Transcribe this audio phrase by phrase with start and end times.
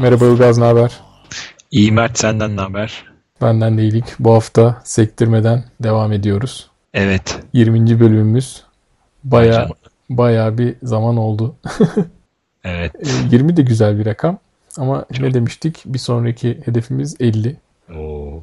[0.00, 1.00] Merhaba Ilgaz, ne haber?
[1.70, 3.04] İyi Mert senden ne haber?
[3.42, 4.04] Benden de iyilik.
[4.18, 6.70] Bu hafta sektirmeden devam ediyoruz.
[6.94, 7.38] Evet.
[7.52, 8.00] 20.
[8.00, 8.62] bölümümüz.
[9.24, 9.68] Baya
[10.10, 11.56] baya bir zaman oldu.
[12.68, 12.92] Evet.
[12.94, 14.38] E, 20 de güzel bir rakam.
[14.78, 15.20] Ama Çok.
[15.20, 15.82] ne demiştik?
[15.86, 17.56] Bir sonraki hedefimiz 50.
[17.96, 18.42] Oo.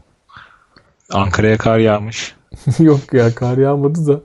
[1.14, 2.36] Ankara'ya kar yağmış.
[2.80, 4.22] Yok ya kar yağmadı da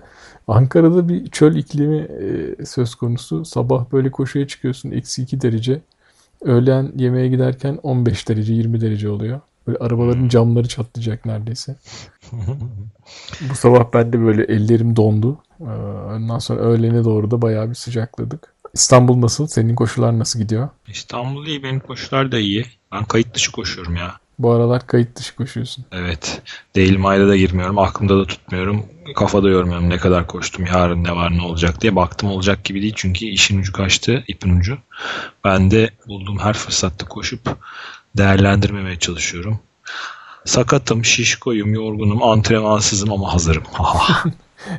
[0.49, 3.45] Ankara'da bir çöl iklimi e, söz konusu.
[3.45, 5.81] Sabah böyle koşuya çıkıyorsun eksi 2 derece.
[6.43, 9.41] Öğlen yemeğe giderken 15 derece 20 derece oluyor.
[9.67, 11.77] Böyle arabaların camları çatlayacak neredeyse.
[13.51, 15.39] Bu sabah ben de böyle ellerim dondu.
[15.61, 15.65] Ee,
[16.17, 18.55] Ondan sonra öğlene doğru da bayağı bir sıcakladık.
[18.75, 19.47] İstanbul nasıl?
[19.47, 20.69] Senin koşular nasıl gidiyor?
[20.89, 22.67] İstanbul iyi benim koşular da iyi.
[22.93, 24.15] Ben kayıt dışı koşuyorum ya.
[24.39, 25.85] Bu aralar kayıt dışı koşuyorsun.
[25.93, 26.43] Evet.
[26.75, 27.79] Değil mayda da girmiyorum.
[27.79, 28.87] Aklımda da tutmuyorum.
[29.17, 30.67] Kafada yormuyorum ne kadar koştum.
[30.67, 31.97] Yarın ne var ne olacak diye.
[31.97, 32.93] Baktım olacak gibi değil.
[32.97, 34.25] Çünkü işin ucu kaçtı.
[34.29, 34.79] ipin ucu.
[35.45, 37.41] Ben de bulduğum her fırsatta koşup
[38.17, 39.61] değerlendirmemeye çalışıyorum.
[40.45, 43.63] Sakatım, şişkoyum, yorgunum, antrenmansızım ama hazırım.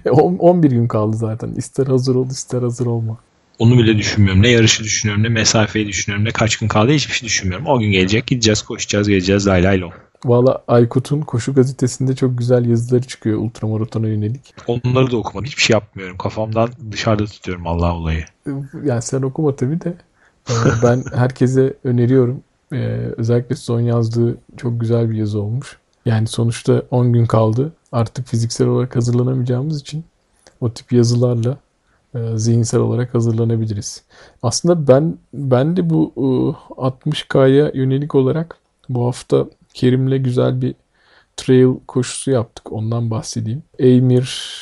[0.05, 1.49] E, on- 11 gün kaldı zaten.
[1.57, 3.17] İster hazır ol ister hazır olma.
[3.59, 4.41] Onu bile düşünmüyorum.
[4.41, 7.67] Ne yarışı düşünüyorum, ne mesafeyi düşünüyorum, ne kaç gün kaldı hiçbir şey düşünmüyorum.
[7.67, 9.91] O gün gelecek, gideceğiz, koşacağız, geleceğiz, lay lay lom.
[10.25, 14.53] Valla Aykut'un Koşu Gazetesi'nde çok güzel yazıları çıkıyor ultramaratona yönelik.
[14.67, 15.45] Onları da okumadım.
[15.45, 16.17] Hiçbir şey yapmıyorum.
[16.17, 18.25] Kafamdan dışarıda tutuyorum Allah olayı.
[18.83, 19.93] Yani sen okuma tabii de
[20.49, 22.43] e, ben herkese öneriyorum.
[22.73, 22.77] E,
[23.17, 25.77] Özellikle son yazdığı çok güzel bir yazı olmuş.
[26.05, 27.73] Yani sonuçta 10 gün kaldı.
[27.91, 30.05] Artık fiziksel olarak hazırlanamayacağımız için
[30.61, 31.57] o tip yazılarla
[32.35, 34.03] zihinsel olarak hazırlanabiliriz.
[34.43, 36.21] Aslında ben ben de bu e,
[36.81, 38.57] 60K'ya yönelik olarak
[38.89, 40.75] bu hafta Kerim'le güzel bir
[41.37, 42.71] trail koşusu yaptık.
[42.71, 43.63] Ondan bahsedeyim.
[43.79, 44.59] Eymir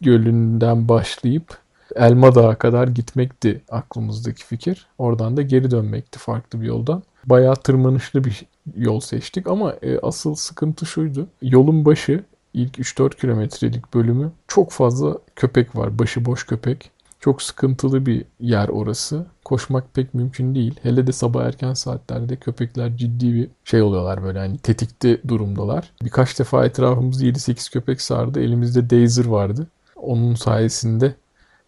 [0.00, 1.58] Gölü'nden başlayıp
[1.96, 4.86] Elma Dağı kadar gitmekti aklımızdaki fikir.
[4.98, 7.02] Oradan da geri dönmekti farklı bir yoldan.
[7.26, 8.42] Bayağı tırmanışlı bir
[8.76, 11.28] yol seçtik ama e, asıl sıkıntı şuydu.
[11.42, 12.24] Yolun başı
[12.54, 15.98] ilk 3-4 kilometrelik bölümü çok fazla köpek var.
[15.98, 16.90] Başıboş köpek.
[17.20, 19.26] Çok sıkıntılı bir yer orası.
[19.44, 20.80] Koşmak pek mümkün değil.
[20.82, 25.92] Hele de sabah erken saatlerde köpekler ciddi bir şey oluyorlar böyle hani tetikte durumdalar.
[26.04, 28.40] Birkaç defa etrafımızı 7-8 köpek sardı.
[28.40, 29.66] Elimizde Dazer vardı.
[29.96, 31.14] Onun sayesinde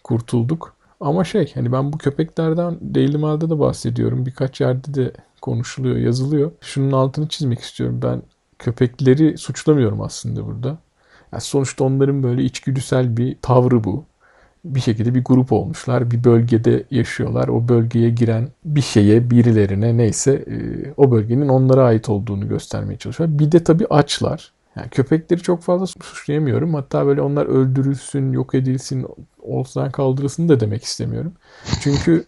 [0.04, 0.74] kurtulduk.
[1.00, 4.26] Ama şey hani ben bu köpeklerden Daily Mail'de de bahsediyorum.
[4.26, 6.52] Birkaç yerde de konuşuluyor, yazılıyor.
[6.60, 8.00] Şunun altını çizmek istiyorum.
[8.02, 8.22] Ben
[8.58, 10.78] köpekleri suçlamıyorum aslında burada.
[11.32, 14.04] Yani sonuçta onların böyle içgüdüsel bir tavrı bu.
[14.64, 16.10] Bir şekilde bir grup olmuşlar.
[16.10, 17.48] Bir bölgede yaşıyorlar.
[17.48, 20.56] O bölgeye giren bir şeye, birilerine neyse e,
[20.96, 23.38] o bölgenin onlara ait olduğunu göstermeye çalışıyorlar.
[23.38, 24.52] Bir de tabii açlar.
[24.76, 26.74] Yani köpekleri çok fazla suçlayamıyorum.
[26.74, 29.06] Hatta böyle onlar öldürülsün, yok edilsin,
[29.42, 31.32] ortadan kaldırılsın da demek istemiyorum.
[31.80, 32.24] Çünkü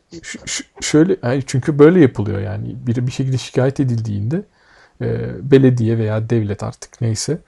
[0.81, 2.77] şöyle yani çünkü böyle yapılıyor yani.
[2.87, 4.43] Biri bir şekilde şikayet edildiğinde
[5.43, 7.39] belediye veya devlet artık neyse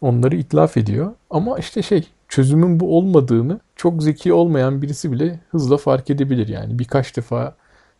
[0.00, 1.12] onları itlaf ediyor.
[1.30, 6.78] Ama işte şey çözümün bu olmadığını çok zeki olmayan birisi bile hızla fark edebilir yani.
[6.78, 7.54] Birkaç defa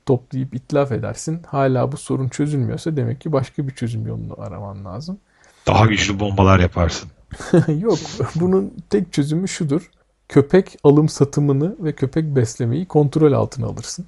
[0.07, 1.43] toplayıp itlaf edersin.
[1.47, 5.19] Hala bu sorun çözülmüyorsa demek ki başka bir çözüm yolunu araman lazım.
[5.67, 7.11] Daha güçlü bombalar yaparsın.
[7.79, 7.99] Yok,
[8.35, 9.91] bunun tek çözümü şudur.
[10.29, 14.07] Köpek alım satımını ve köpek beslemeyi kontrol altına alırsın.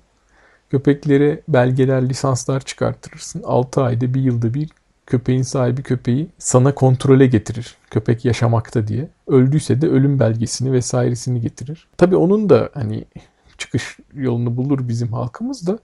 [0.70, 3.42] Köpeklere belgeler, lisanslar çıkartırırsın.
[3.44, 4.70] 6 ayda, bir yılda bir
[5.08, 7.76] köpeğin sahibi köpeği sana kontrole getirir.
[7.90, 9.08] Köpek yaşamakta diye.
[9.26, 11.88] Öldüyse de ölüm belgesini vesairesini getirir.
[11.96, 13.04] Tabii onun da hani
[13.58, 15.78] çıkış yolunu bulur bizim halkımız da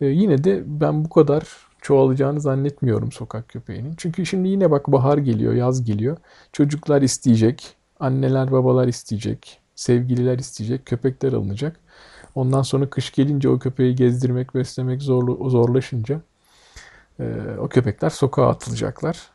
[0.00, 1.42] e, yine de ben bu kadar
[1.80, 3.94] çoğalacağını zannetmiyorum sokak köpeğinin.
[3.96, 6.16] Çünkü şimdi yine bak bahar geliyor, yaz geliyor.
[6.52, 11.80] Çocuklar isteyecek, anneler babalar isteyecek, sevgililer isteyecek, köpekler alınacak.
[12.34, 16.20] Ondan sonra kış gelince o köpeği gezdirmek, beslemek zorlu, zorlaşınca
[17.58, 19.30] o köpekler sokağa atılacaklar.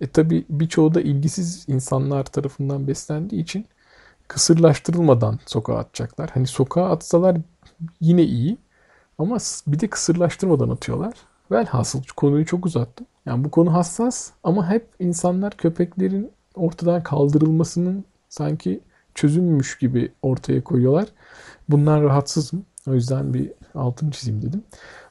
[0.00, 3.66] E tabi birçoğu da ilgisiz insanlar tarafından beslendiği için
[4.28, 6.30] kısırlaştırılmadan sokağa atacaklar.
[6.34, 7.36] Hani sokağa atsalar
[8.00, 8.58] yine iyi
[9.18, 11.14] ama bir de kısırlaştırmadan atıyorlar.
[11.50, 13.06] Velhasıl konuyu çok uzattım.
[13.26, 18.80] Yani bu konu hassas ama hep insanlar köpeklerin ortadan kaldırılmasının sanki
[19.14, 21.08] çözümmüş gibi ortaya koyuyorlar.
[21.68, 22.64] Bundan rahatsızım.
[22.88, 24.62] O yüzden bir altını çizeyim dedim.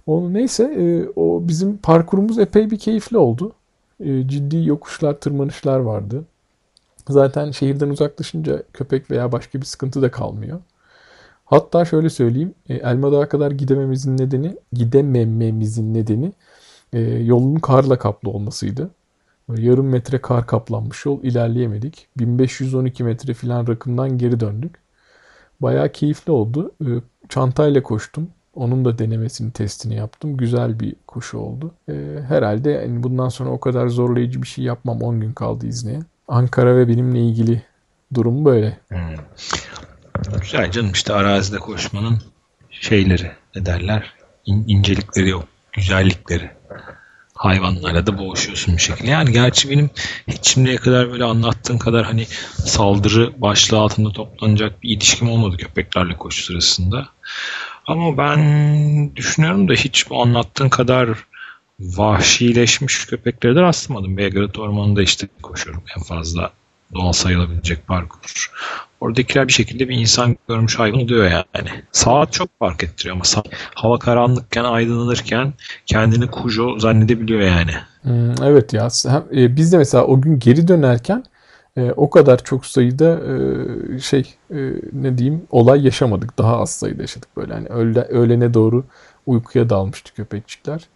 [0.09, 3.51] O neyse e, o bizim parkurumuz epey bir keyifli oldu.
[3.99, 6.25] E, ciddi yokuşlar, tırmanışlar vardı.
[7.09, 10.59] Zaten şehirden uzaklaşınca köpek veya başka bir sıkıntı da kalmıyor.
[11.45, 12.53] Hatta şöyle söyleyeyim.
[12.69, 16.33] E, Elma Dağı kadar gidememizin nedeni, gidemememizin nedeni
[16.93, 18.89] e, yolun karla kaplı olmasıydı.
[19.49, 22.07] Böyle yarım metre kar kaplanmış yol ilerleyemedik.
[22.17, 24.75] 1512 metre filan rakımdan geri döndük.
[25.61, 26.71] Bayağı keyifli oldu.
[26.81, 26.89] E,
[27.29, 28.29] çantayla koştum.
[28.59, 30.37] Onun da denemesini, testini yaptım.
[30.37, 31.71] Güzel bir koşu oldu.
[31.89, 31.93] Ee,
[32.27, 35.01] herhalde yani bundan sonra o kadar zorlayıcı bir şey yapmam.
[35.01, 35.99] 10 gün kaldı izneye.
[36.27, 37.61] Ankara ve benimle ilgili
[38.13, 38.77] durum böyle.
[38.87, 39.15] Hmm.
[40.41, 42.21] Güzel canım işte arazide koşmanın
[42.69, 44.13] şeyleri ne derler
[44.45, 46.51] İn, incelikleri yok güzellikleri
[47.33, 49.11] hayvanlarla da boğuşuyorsun bir şekilde.
[49.11, 49.89] Yani gerçi benim
[50.27, 52.25] hiç şimdiye kadar böyle anlattığın kadar hani
[52.65, 57.09] saldırı başlığı altında toplanacak bir ilişkim olmadı köpeklerle koşu sırasında.
[57.89, 61.09] Ama ben düşünüyorum da hiç anlattığın kadar
[61.79, 64.17] vahşileşmiş köpeklere de rastlamadım.
[64.17, 66.51] Belgrad Ormanı'nda işte koşuyorum en fazla
[66.93, 68.51] doğal sayılabilecek parkur.
[69.01, 71.69] Oradakiler bir şekilde bir insan görmüş hayvan oluyor yani.
[71.91, 75.53] Saat çok fark ettiriyor ama saat, hava karanlıkken aydınlanırken
[75.85, 77.71] kendini kujo zannedebiliyor yani.
[78.43, 78.87] Evet ya.
[79.35, 81.23] E, biz de mesela o gün geri dönerken
[81.79, 84.57] e, o kadar çok sayıda e, şey e,
[84.93, 86.37] ne diyeyim olay yaşamadık.
[86.37, 87.53] Daha az sayıda yaşadık böyle.
[87.53, 88.83] Hani öğle, öğlene doğru
[89.25, 90.87] uykuya dalmıştı köpekçikler.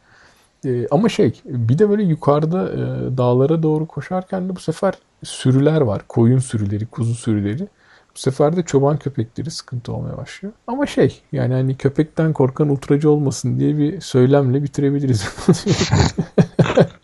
[0.65, 2.77] E, ama şey bir de böyle yukarıda e,
[3.18, 4.94] dağlara doğru koşarken de bu sefer
[5.24, 6.01] sürüler var.
[6.07, 7.68] Koyun sürüleri, kuzu sürüleri.
[8.15, 10.53] Bu sefer de çoban köpekleri sıkıntı olmaya başlıyor.
[10.68, 15.27] Ama şey yani hani köpekten korkan ultracı olmasın diye bir söylemle bitirebiliriz.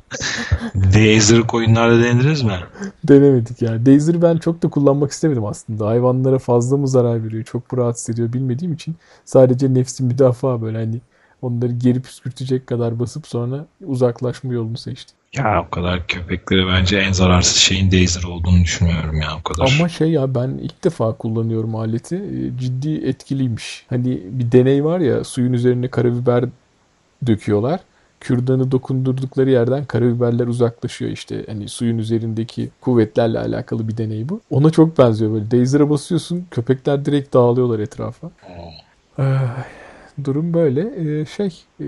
[0.76, 2.60] Dazer'ı koyunlarda denediniz mi?
[3.04, 3.86] Denemedik yani.
[3.86, 5.88] Dazer'ı ben çok da kullanmak istemedim aslında.
[5.88, 8.96] Hayvanlara fazla mı zarar veriyor, çok mu rahatsız ediyor bilmediğim için
[9.26, 11.02] sadece nefsin müdafaa böyle hani
[11.42, 15.16] onları geri püskürtecek kadar basıp sonra uzaklaşma yolunu seçtim.
[15.34, 19.76] Ya o kadar köpekleri bence en zararsız şeyin Dazer olduğunu düşünmüyorum ya o kadar.
[19.80, 22.16] Ama şey ya ben ilk defa kullanıyorum aleti.
[22.16, 23.86] E, ciddi etkiliymiş.
[23.90, 26.46] Hani bir deney var ya suyun üzerine karabiber
[27.28, 27.80] döküyorlar.
[28.20, 31.46] Kürdanı dokundurdukları yerden karabiberler uzaklaşıyor işte.
[31.48, 34.42] Hani suyun üzerindeki kuvvetlerle alakalı bir deney bu.
[34.50, 35.52] Ona çok benziyor böyle.
[35.52, 38.32] Dazer'a basıyorsun köpekler direkt dağılıyorlar etrafa.
[39.18, 39.24] Oh
[40.26, 40.82] durum böyle.
[40.82, 41.86] Ee, şey e,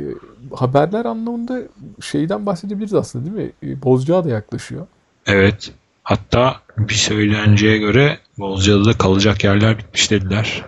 [0.55, 1.61] haberler anlamında
[2.01, 3.51] şeyden bahsedebiliriz aslında değil mi?
[3.63, 4.87] E, Bozcaada yaklaşıyor.
[5.25, 5.71] Evet.
[6.03, 10.65] Hatta bir söylenceye göre Bozcaada'da kalacak yerler bitmiş dediler.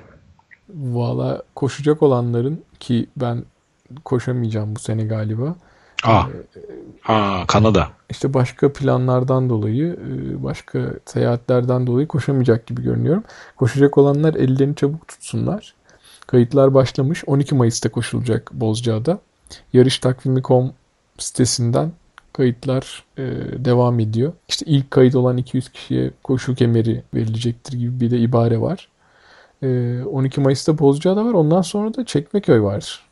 [0.69, 3.43] Valla koşacak olanların ki ben
[4.05, 5.55] koşamayacağım bu sene galiba.
[6.03, 6.23] Aa,
[6.55, 7.87] ee, aa Kanada.
[8.09, 13.23] İşte başka planlardan dolayı, e, başka seyahatlerden dolayı koşamayacak gibi görünüyorum.
[13.57, 15.73] Koşacak olanlar ellerini çabuk tutsunlar.
[16.27, 17.23] Kayıtlar başlamış.
[17.27, 19.19] 12 Mayıs'ta koşulacak Bozcaada.
[19.73, 20.73] Yarış takvimi.com
[21.17, 21.91] sitesinden
[22.33, 23.23] kayıtlar e,
[23.65, 24.33] devam ediyor.
[24.47, 28.87] İşte ilk kayıt olan 200 kişiye koşu kemeri verilecektir gibi bir de ibare var.
[29.63, 31.33] E, 12 Mayıs'ta Bozcaada var.
[31.33, 33.03] Ondan sonra da Çekmeköy var.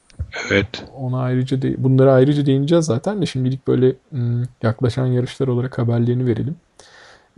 [0.52, 0.86] Evet.
[0.96, 6.26] Ona ayrıca de, bunlara ayrıca değineceğiz zaten de şimdilik böyle m, yaklaşan yarışlar olarak haberlerini
[6.26, 6.56] verelim.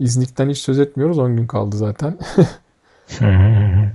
[0.00, 1.18] İznik'ten hiç söz etmiyoruz.
[1.18, 2.18] 10 gün kaldı zaten.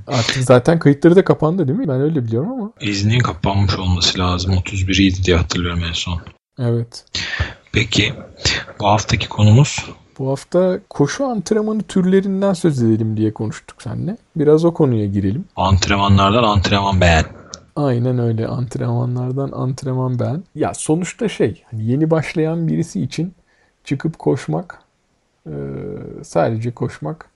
[0.08, 1.88] Artık zaten kayıtları da kapandı değil mi?
[1.88, 2.72] Ben öyle biliyorum ama.
[2.82, 4.54] İznin kapanmış olması lazım.
[4.54, 6.22] 31'iydi diye hatırlıyorum en son.
[6.60, 7.06] Evet.
[7.72, 8.14] Peki
[8.80, 9.86] bu haftaki konumuz?
[10.20, 14.18] Bu hafta koşu antrenmanı türlerinden söz edelim diye konuştuk seninle.
[14.36, 15.46] Biraz o konuya girelim.
[15.56, 17.26] Antrenmanlardan antrenman beğen.
[17.80, 18.48] Aynen öyle.
[18.48, 20.44] Antrenmanlardan antrenman beğen.
[20.56, 23.34] Ya sonuçta şey hani yeni başlayan birisi için
[23.84, 24.80] çıkıp koşmak
[26.24, 27.30] sadece koşmak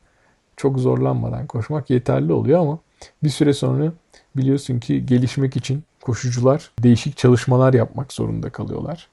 [0.57, 2.79] çok zorlanmadan koşmak yeterli oluyor ama
[3.23, 3.93] bir süre sonra
[4.38, 9.07] biliyorsun ki gelişmek için koşucular değişik çalışmalar yapmak zorunda kalıyorlar.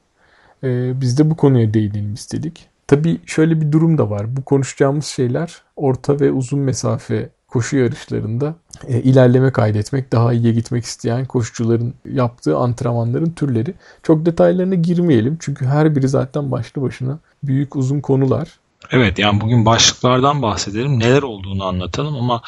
[0.65, 2.69] Ee, biz de bu konuya değinelim istedik.
[2.87, 4.37] Tabii şöyle bir durum da var.
[4.37, 8.55] Bu konuşacağımız şeyler orta ve uzun mesafe koşu yarışlarında
[8.89, 13.75] e, ilerleme kaydetmek, daha iyiye gitmek isteyen koşucuların yaptığı antrenmanların türleri.
[14.03, 18.49] Çok detaylarına girmeyelim çünkü her biri zaten başlı başına büyük uzun konular.
[18.91, 21.01] Evet yani bugün başlıklardan bahsedelim.
[21.01, 22.43] Neler olduğunu anlatalım ama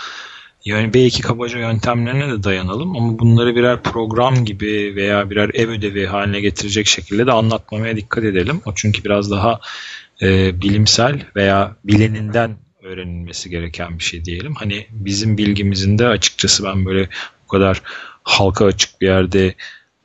[0.64, 6.06] yani belki kabaca yöntemlerine de dayanalım ama bunları birer program gibi veya birer ev ödevi
[6.06, 8.60] haline getirecek şekilde de anlatmamaya dikkat edelim.
[8.66, 9.60] O çünkü biraz daha
[10.22, 14.54] e, bilimsel veya bileninden öğrenilmesi gereken bir şey diyelim.
[14.54, 17.08] Hani bizim bilgimizin de açıkçası ben böyle
[17.44, 17.82] bu kadar
[18.22, 19.54] halka açık bir yerde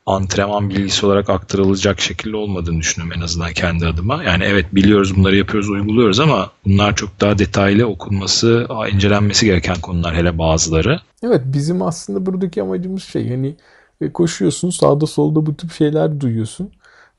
[0.05, 4.24] antrenman bilgisi olarak aktarılacak şekilde olmadığını düşünüyorum en azından kendi adıma.
[4.24, 10.15] Yani evet biliyoruz bunları yapıyoruz, uyguluyoruz ama bunlar çok daha detaylı okunması, incelenmesi gereken konular
[10.15, 11.00] hele bazıları.
[11.24, 13.55] Evet bizim aslında buradaki amacımız şey hani
[14.01, 16.72] e, koşuyorsun sağda solda bu tip şeyler duyuyorsun.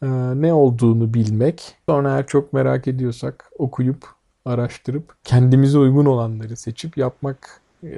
[0.03, 1.63] Ee, ne olduğunu bilmek.
[1.89, 4.07] Sonra eğer çok merak ediyorsak okuyup,
[4.49, 7.91] araştırıp kendimize uygun olanları seçip yapmak e,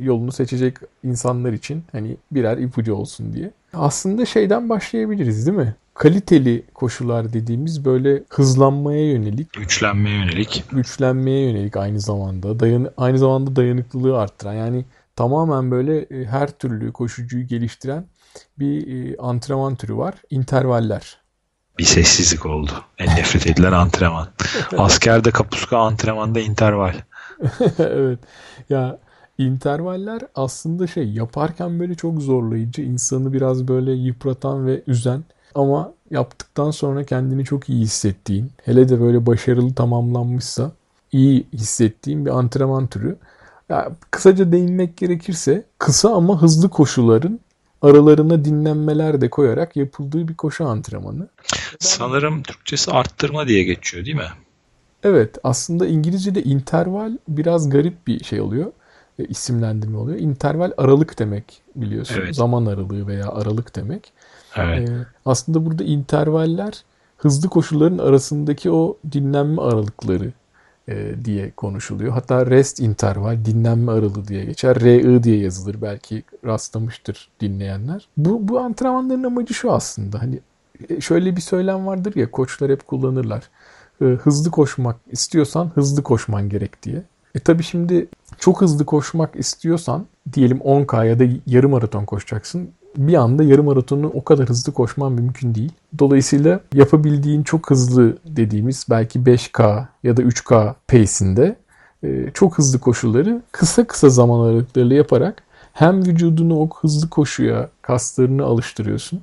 [0.00, 3.50] yolunu seçecek insanlar için hani birer ipucu olsun diye.
[3.72, 5.74] Aslında şeyden başlayabiliriz değil mi?
[5.94, 13.56] Kaliteli koşular dediğimiz böyle hızlanmaya yönelik, güçlenmeye yönelik, güçlenmeye yönelik aynı zamanda dayan aynı zamanda
[13.56, 14.84] dayanıklılığı arttıran yani
[15.16, 18.04] tamamen böyle e, her türlü koşucuyu geliştiren
[18.58, 20.14] bir e, antrenman türü var.
[20.30, 21.19] İntervaller.
[21.80, 22.70] Bir sessizlik oldu.
[22.98, 24.28] En nefret edilen antrenman.
[24.78, 26.94] Askerde kapuska antrenmanda interval.
[27.78, 28.18] evet.
[28.70, 28.98] Ya
[29.38, 36.70] intervaller aslında şey yaparken böyle çok zorlayıcı, insanı biraz böyle yıpratan ve üzen ama yaptıktan
[36.70, 40.72] sonra kendini çok iyi hissettiğin, hele de böyle başarılı tamamlanmışsa
[41.12, 43.16] iyi hissettiğin bir antrenman türü.
[43.68, 47.40] Ya, kısaca değinmek gerekirse kısa ama hızlı koşuların
[47.82, 51.28] aralarına dinlenmeler de koyarak yapıldığı bir koşu antrenmanı.
[51.78, 54.30] Sanırım Türkçesi arttırma diye geçiyor değil mi?
[55.02, 58.72] Evet aslında İngilizce'de interval biraz garip bir şey oluyor.
[59.18, 60.18] E, isimlendirme oluyor.
[60.18, 61.44] Interval aralık demek
[61.76, 62.14] biliyorsun.
[62.18, 62.34] Evet.
[62.34, 64.12] Zaman aralığı veya aralık demek.
[64.56, 64.88] Evet.
[64.88, 66.84] E, aslında burada intervaller
[67.16, 70.32] hızlı koşulların arasındaki o dinlenme aralıkları
[70.88, 72.12] e, diye konuşuluyor.
[72.12, 74.80] Hatta rest interval, dinlenme aralığı diye geçer.
[74.80, 75.82] RI diye yazılır.
[75.82, 78.08] Belki rastlamıştır dinleyenler.
[78.16, 80.22] Bu, bu antrenmanların amacı şu aslında.
[80.22, 80.40] Hani
[80.88, 83.50] e, şöyle bir söylem vardır ya koçlar hep kullanırlar.
[84.02, 87.02] E, hızlı koşmak istiyorsan hızlı koşman gerek diye.
[87.34, 88.08] E tabi şimdi
[88.38, 94.06] çok hızlı koşmak istiyorsan diyelim 10K ya da yarım maraton koşacaksın bir anda yarım maratonu
[94.14, 95.72] o kadar hızlı koşman mümkün değil.
[95.98, 101.56] Dolayısıyla yapabildiğin çok hızlı dediğimiz belki 5K ya da 3K pace'inde
[102.02, 105.42] e, çok hızlı koşuları kısa kısa zaman aralıklarıyla yaparak
[105.72, 109.20] hem vücudunu o hızlı koşuya, kaslarını alıştırıyorsun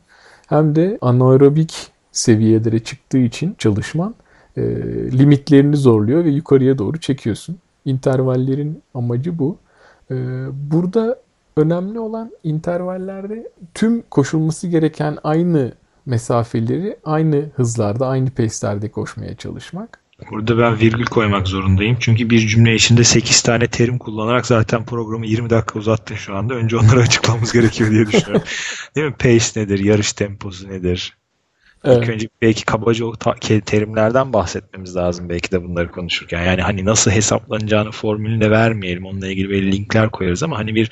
[0.48, 4.16] hem de anaerobik seviyelere çıktığı için çalışman
[4.58, 4.62] e,
[5.12, 7.58] limitlerini zorluyor ve yukarıya doğru çekiyorsun.
[7.86, 9.58] İntervallerin amacı bu.
[10.12, 10.16] E,
[10.72, 11.20] burada
[11.58, 15.74] önemli olan intervallerde tüm koşulması gereken aynı
[16.06, 20.00] mesafeleri aynı hızlarda, aynı pace'lerde koşmaya çalışmak.
[20.32, 21.98] Burada ben virgül koymak zorundayım.
[22.00, 26.54] Çünkü bir cümle içinde 8 tane terim kullanarak zaten programı 20 dakika uzattın şu anda.
[26.54, 28.48] Önce onları açıklamamız gerekiyor diye düşünüyorum.
[28.96, 29.14] Değil mi?
[29.14, 29.80] Pace nedir?
[29.80, 31.18] Yarış temposu nedir?
[31.84, 31.98] Evet.
[31.98, 33.13] İlk önce belki kabaca o
[33.65, 36.43] terimlerden bahsetmemiz lazım belki de bunları konuşurken.
[36.43, 39.05] Yani hani nasıl hesaplanacağını formülünü de vermeyelim.
[39.05, 40.91] Onunla ilgili böyle linkler koyarız ama hani bir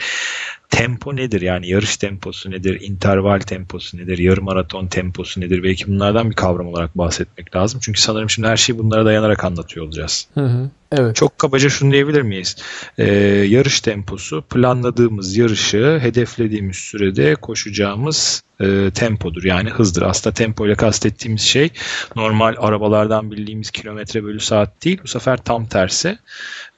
[0.69, 1.41] tempo nedir?
[1.41, 2.81] Yani yarış temposu nedir?
[2.81, 4.17] Interval temposu nedir?
[4.17, 5.63] Yarım maraton temposu nedir?
[5.63, 7.79] Belki bunlardan bir kavram olarak bahsetmek lazım.
[7.83, 10.27] Çünkü sanırım şimdi her şeyi bunlara dayanarak anlatıyor olacağız.
[10.33, 10.69] Hı hı.
[10.91, 11.15] Evet.
[11.15, 12.55] Çok kabaca şunu diyebilir miyiz?
[12.97, 13.05] Ee,
[13.49, 19.43] yarış temposu planladığımız yarışı hedeflediğimiz sürede koşacağımız e, tempodur.
[19.43, 20.01] Yani hızdır.
[20.01, 21.69] Aslında tempo ile kastettiğimiz şey
[22.15, 25.00] normal arabalardan bildiğimiz kilometre bölü saat değil.
[25.03, 26.17] Bu sefer tam tersi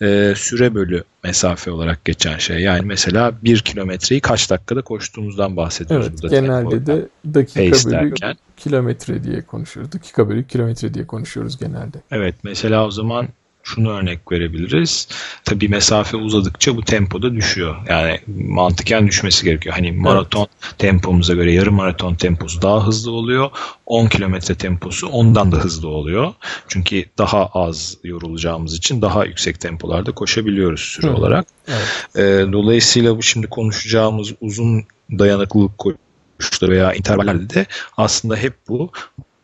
[0.02, 2.58] e, süre bölü mesafe olarak geçen şey.
[2.60, 6.08] Yani mesela bir kilometreyi kaç dakikada koştuğumuzdan bahsediyoruz.
[6.08, 8.36] Evet, burada genelde de dakika bölü derken.
[8.58, 9.92] kilometre diye konuşuyoruz.
[9.92, 11.98] Dakika bölü kilometre diye konuşuyoruz genelde.
[12.12, 13.28] Evet mesela o zaman
[13.68, 15.08] şunu örnek verebiliriz.
[15.46, 17.76] Tabii mesafe uzadıkça bu tempo da düşüyor.
[17.90, 19.76] Yani mantıken düşmesi gerekiyor.
[19.76, 20.78] Hani maraton evet.
[20.78, 23.50] tempomuza göre yarım maraton temposu daha hızlı oluyor.
[23.86, 26.34] 10 kilometre temposu ondan da hızlı oluyor.
[26.68, 31.14] Çünkü daha az yorulacağımız için daha yüksek tempolarda koşabiliyoruz süre Hı.
[31.14, 31.48] olarak.
[31.68, 32.16] Evet.
[32.16, 37.66] E, dolayısıyla bu şimdi konuşacağımız uzun dayanıklılık koşuları veya intervallerde de
[37.98, 38.92] aslında hep bu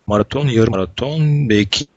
[0.08, 1.88] maraton, yarım maraton, belki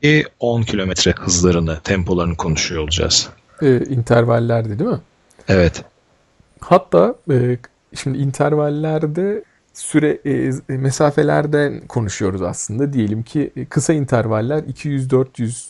[0.40, 3.28] 10 kilometre hızlarını, tempolarını konuşuyor olacağız.
[3.62, 5.00] E, intervallerde değil mi?
[5.48, 5.84] Evet.
[6.60, 7.58] Hatta e,
[7.94, 12.92] şimdi intervallerde süre e, mesafelerden konuşuyoruz aslında.
[12.92, 15.66] Diyelim ki e, kısa intervaller 200-400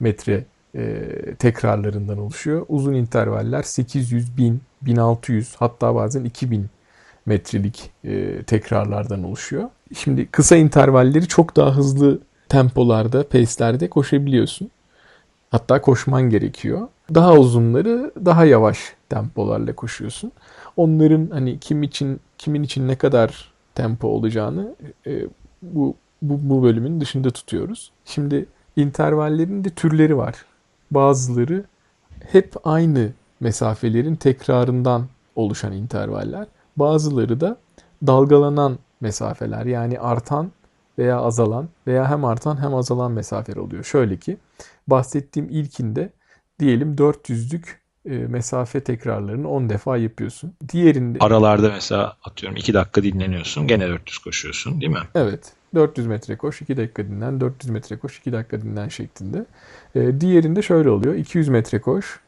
[0.00, 1.04] metre e,
[1.38, 2.66] tekrarlarından oluşuyor.
[2.68, 6.66] Uzun intervaller 800, 1000, 1600 hatta bazen 2000
[7.26, 9.68] metrelik e, tekrarlardan oluşuyor.
[9.94, 12.18] Şimdi kısa intervalleri çok daha hızlı
[12.48, 14.70] tempolarda, pace'lerde koşabiliyorsun.
[15.50, 16.88] Hatta koşman gerekiyor.
[17.14, 18.78] Daha uzunları daha yavaş
[19.08, 20.32] tempolarla koşuyorsun.
[20.76, 24.74] Onların hani kim için kimin için ne kadar tempo olacağını
[25.06, 25.22] e,
[25.62, 27.90] bu, bu bu bölümün dışında tutuyoruz.
[28.04, 30.34] Şimdi intervallerin de türleri var.
[30.90, 31.64] Bazıları
[32.32, 35.06] hep aynı mesafelerin tekrarından
[35.36, 36.46] oluşan intervaller.
[36.76, 37.56] Bazıları da
[38.06, 40.52] dalgalanan mesafeler yani artan
[40.98, 43.84] veya azalan veya hem artan hem azalan mesafeler oluyor.
[43.84, 44.36] Şöyle ki
[44.88, 46.10] bahsettiğim ilkinde
[46.60, 47.64] diyelim 400'lük
[48.04, 50.52] e, mesafe tekrarlarını 10 defa yapıyorsun.
[50.72, 53.66] Diğerinde aralarda mesela atıyorum 2 dakika dinleniyorsun.
[53.66, 55.02] Gene 400 koşuyorsun değil mi?
[55.14, 55.52] Evet.
[55.74, 59.46] 400 metre koş 2 dakika dinlen, 400 metre koş 2 dakika dinlen şeklinde.
[59.94, 61.14] E, diğerinde şöyle oluyor.
[61.14, 62.20] 200 metre koş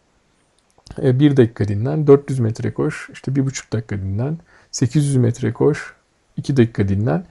[0.98, 4.38] 1 e, dakika dinlen, 400 metre koş işte 1,5 dakika dinlen,
[4.70, 5.94] 800 metre koş
[6.36, 7.24] 2 dakika dinlen.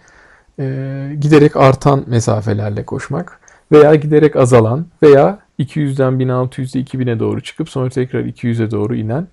[0.60, 3.40] E, giderek artan mesafelerle koşmak
[3.72, 9.28] veya giderek azalan veya 200'den 1600'e 2000'e doğru çıkıp sonra tekrar 200'e doğru inen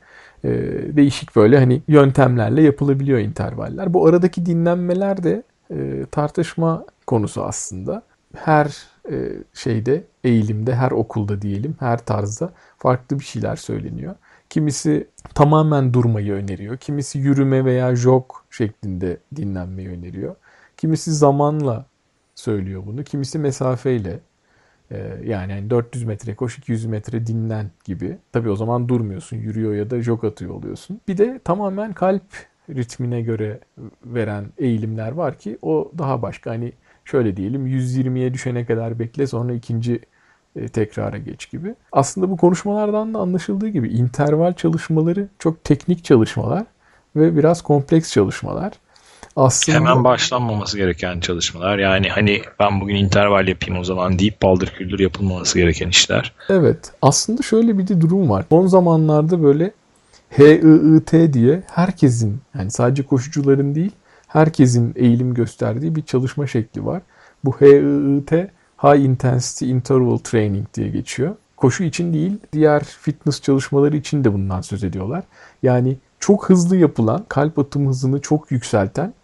[0.44, 0.50] e,
[0.96, 3.94] değişik böyle hani yöntemlerle yapılabiliyor intervaller.
[3.94, 8.02] Bu aradaki dinlenmeler de e, tartışma konusu aslında.
[8.36, 8.66] Her
[9.10, 12.52] e, şeyde, eğilimde, her okulda diyelim, her tarzda
[12.84, 14.14] farklı bir şeyler söyleniyor.
[14.50, 16.76] Kimisi tamamen durmayı öneriyor.
[16.76, 20.36] Kimisi yürüme veya jog şeklinde dinlenmeyi öneriyor.
[20.76, 21.86] Kimisi zamanla
[22.34, 23.04] söylüyor bunu.
[23.04, 24.20] Kimisi mesafeyle.
[24.90, 28.18] Ee, yani 400 metre koş 200 metre dinlen gibi.
[28.32, 29.36] Tabii o zaman durmuyorsun.
[29.36, 31.00] Yürüyor ya da jog atıyor oluyorsun.
[31.08, 32.22] Bir de tamamen kalp
[32.70, 33.60] ritmine göre
[34.04, 36.50] veren eğilimler var ki o daha başka.
[36.50, 36.72] Hani
[37.04, 40.00] şöyle diyelim 120'ye düşene kadar bekle sonra ikinci
[40.56, 41.74] e, tekrara geç gibi.
[41.92, 46.64] Aslında bu konuşmalardan da anlaşıldığı gibi interval çalışmaları çok teknik çalışmalar
[47.16, 48.72] ve biraz kompleks çalışmalar.
[49.36, 51.78] Aslında hemen başlanmaması gereken çalışmalar.
[51.78, 56.32] Yani hani ben bugün interval yapayım o zaman deyip baldır küldür yapılmaması gereken işler.
[56.48, 56.92] Evet.
[57.02, 58.44] Aslında şöyle bir de durum var.
[58.48, 59.70] Son zamanlarda böyle
[60.38, 63.92] HIIT diye herkesin yani sadece koşucuların değil
[64.26, 67.02] herkesin eğilim gösterdiği bir çalışma şekli var.
[67.44, 68.32] Bu HIIT
[68.82, 71.34] High Intensity Interval Training diye geçiyor.
[71.56, 75.24] Koşu için değil, diğer fitness çalışmaları için de bundan söz ediyorlar.
[75.62, 79.14] Yani çok hızlı yapılan, kalp atım hızını çok yükselten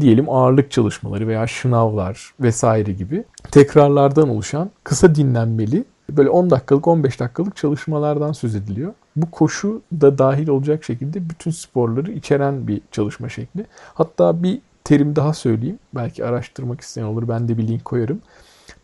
[0.00, 7.20] diyelim ağırlık çalışmaları veya şınavlar vesaire gibi tekrarlardan oluşan kısa dinlenmeli böyle 10 dakikalık 15
[7.20, 8.94] dakikalık çalışmalardan söz ediliyor.
[9.16, 13.66] Bu koşu da dahil olacak şekilde bütün sporları içeren bir çalışma şekli.
[13.94, 15.78] Hatta bir terim daha söyleyeyim.
[15.94, 17.28] Belki araştırmak isteyen olur.
[17.28, 18.20] Ben de bir link koyarım.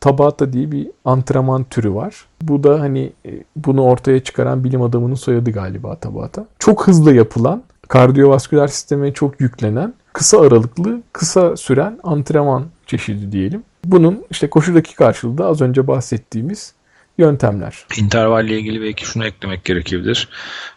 [0.06, 2.14] Tabata diye bir antrenman türü var.
[2.42, 6.46] Bu da hani e, bunu ortaya çıkaran bilim adamının soyadı galiba Tabata.
[6.58, 13.62] Çok hızlı yapılan, kardiyovasküler sisteme çok yüklenen, kısa aralıklı, kısa süren antrenman çeşidi diyelim.
[13.84, 16.74] Bunun işte koşudaki karşılığı da az önce bahsettiğimiz
[17.18, 17.86] yöntemler.
[17.98, 20.28] İntervalle ilgili belki şunu eklemek gerekebilir.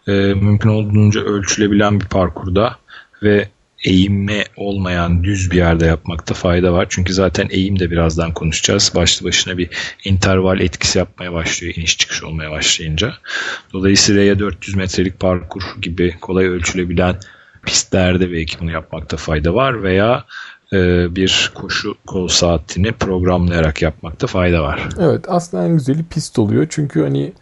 [0.08, 2.76] Ee, mümkün olduğunca ölçülebilen bir parkurda
[3.24, 3.50] ve
[3.84, 6.86] eğimi olmayan düz bir yerde yapmakta fayda var.
[6.89, 8.92] Çünkü zaten eğim de birazdan konuşacağız.
[8.96, 9.70] Başlı başına bir
[10.06, 13.13] interval etkisi yapmaya başlıyor iniş çıkış olmaya başlayınca.
[13.74, 17.15] Dolayısıyla ya 400 metrelik parkur gibi kolay ölçülebilen
[17.65, 20.26] pistlerde belki bunu yapmakta fayda var veya
[20.74, 24.89] e, bir koşu kol saatini programlayarak yapmakta fayda var.
[25.00, 26.68] Evet aslında en güzeli pist oluyor.
[26.70, 27.34] Çünkü hani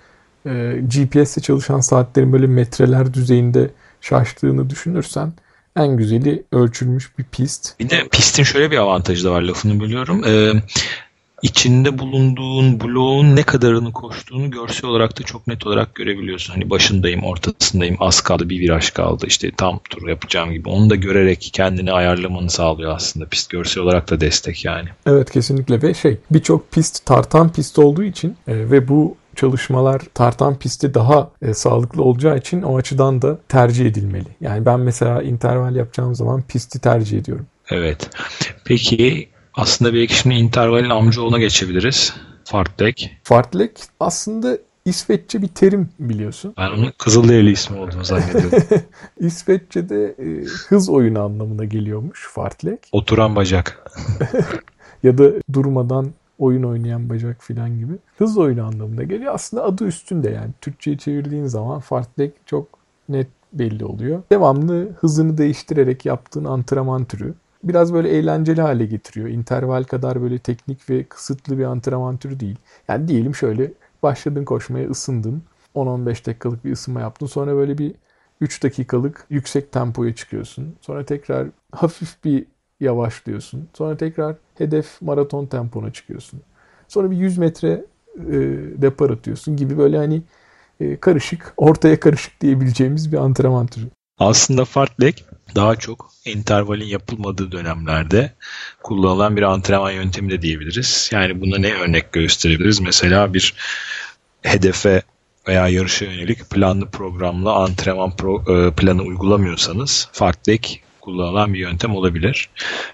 [0.46, 3.70] e, GPS'te çalışan saatlerin böyle metreler düzeyinde
[4.02, 5.34] şaştığını düşünürsen
[5.78, 7.80] en güzeli ölçülmüş bir pist.
[7.80, 10.24] Bir de pistin şöyle bir avantajı da var lafını biliyorum.
[10.26, 10.54] Ee,
[11.42, 16.54] içinde bulunduğun bloğun ne kadarını koştuğunu görsel olarak da çok net olarak görebiliyorsun.
[16.54, 20.70] Hani başındayım, ortasındayım, az kaldı, bir viraj kaldı, işte tam tur yapacağım gibi.
[20.70, 23.50] Onu da görerek kendini ayarlamanı sağlıyor aslında pist.
[23.50, 24.90] Görsel olarak da destek yani.
[25.06, 30.60] Evet kesinlikle ve şey birçok pist tartan pist olduğu için e, ve bu çalışmalar tartan
[30.60, 34.28] pisti daha e, sağlıklı olacağı için o açıdan da tercih edilmeli.
[34.42, 37.46] Yani ben mesela interval yapacağım zaman pisti tercih ediyorum.
[37.70, 38.10] Evet.
[38.66, 42.14] Peki aslında belki şimdi intervalin amcaoğluna geçebiliriz.
[42.44, 43.18] Fartlek.
[43.24, 46.54] Fartlek aslında İsveççe bir terim biliyorsun.
[46.58, 48.64] Ben onun Kızılderili ismi olduğunu zannediyorum.
[49.20, 52.80] İsveççe'de e, hız oyunu anlamına geliyormuş fartlek.
[52.92, 53.92] Oturan bacak.
[55.04, 57.94] ya da durmadan oyun oynayan bacak filan gibi.
[58.18, 59.34] Hız oyunu anlamına geliyor.
[59.34, 60.52] Aslında adı üstünde yani.
[60.62, 62.68] Türkçe'ye çevirdiğin zaman fartlek çok
[63.10, 64.24] net belli oluyor.
[64.32, 69.28] Devamlı hızını değiştirerek yaptığın antrenman türü biraz böyle eğlenceli hale getiriyor.
[69.28, 72.58] Interval kadar böyle teknik ve kısıtlı bir antrenman türü değil.
[72.88, 73.74] Yani diyelim şöyle
[74.04, 75.44] başladın koşmaya ısındın.
[75.76, 77.26] 10-15 dakikalık bir ısınma yaptın.
[77.26, 77.96] Sonra böyle bir
[78.42, 80.76] 3 dakikalık yüksek tempoya çıkıyorsun.
[80.82, 82.46] Sonra tekrar hafif bir
[82.80, 83.70] yavaşlıyorsun.
[83.78, 86.42] Sonra tekrar hedef maraton tempona çıkıyorsun.
[86.88, 87.86] Sonra bir 100 metre
[88.18, 88.36] e,
[88.82, 90.22] depar atıyorsun gibi böyle hani
[90.80, 93.86] e, karışık, ortaya karışık diyebileceğimiz bir antrenman türü.
[94.20, 98.34] Aslında fartlek daha çok intervalin yapılmadığı dönemlerde
[98.84, 101.10] kullanılan bir antrenman yöntemi de diyebiliriz.
[101.14, 102.80] Yani buna ne örnek gösterebiliriz?
[102.80, 103.54] Mesela bir
[104.42, 105.02] hedefe
[105.48, 112.50] veya yarışa yönelik planlı programlı antrenman pro, e, planı uygulamıyorsanız fartlek kullanılan bir yöntem olabilir.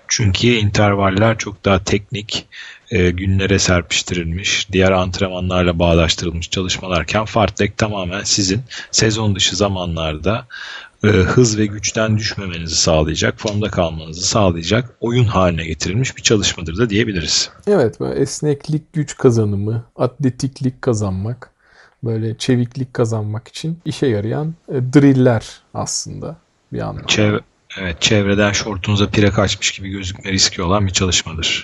[0.08, 2.45] Çünkü intervaller çok daha teknik,
[2.91, 10.47] e, günlere serpiştirilmiş, diğer antrenmanlarla bağdaştırılmış çalışmalarken fartlek tamamen sizin sezon dışı zamanlarda
[11.04, 16.89] e, hız ve güçten düşmemenizi sağlayacak, formda kalmanızı sağlayacak oyun haline getirilmiş bir çalışmadır da
[16.89, 17.49] diyebiliriz.
[17.67, 21.52] Evet, esneklik, güç kazanımı, atletiklik kazanmak,
[22.04, 26.38] böyle çeviklik kazanmak için işe yarayan e, driller aslında
[26.73, 27.08] bir anlamda.
[27.08, 27.39] Çev
[27.80, 31.62] evet, çevreden şortunuza pire kaçmış gibi gözükme riski olan bir çalışmadır.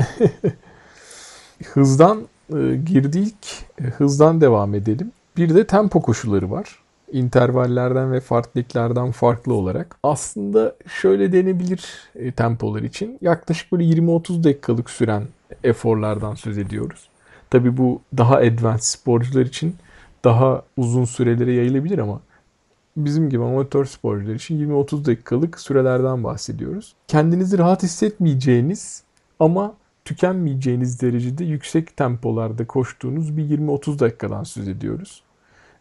[1.73, 5.11] hızdan e, girdik, e, hızdan devam edelim.
[5.37, 6.79] Bir de tempo koşuları var.
[7.11, 13.17] intervallerden ve fartlılıklardan farklı olarak aslında şöyle denebilir e, tempolar için.
[13.21, 15.23] Yaklaşık böyle 20-30 dakikalık süren
[15.63, 17.09] eforlardan söz ediyoruz.
[17.49, 19.75] Tabi bu daha advanced sporcular için
[20.23, 22.21] daha uzun sürelere yayılabilir ama
[22.97, 26.95] bizim gibi amatör sporcular için 20-30 dakikalık sürelerden bahsediyoruz.
[27.07, 29.03] Kendinizi rahat hissetmeyeceğiniz
[29.39, 29.73] ama
[30.05, 35.23] tükenmeyeceğiniz derecede yüksek tempolarda koştuğunuz bir 20-30 dakikadan söz ediyoruz.